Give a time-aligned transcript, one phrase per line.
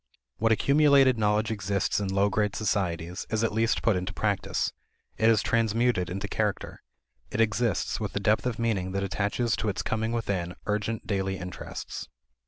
[0.37, 4.73] What accumulated knowledge exists in low grade societies is at least put into practice;
[5.15, 6.81] it is transmuted into character;
[7.29, 11.37] it exists with the depth of meaning that attaches to its coming within urgent daily
[11.37, 12.07] interests.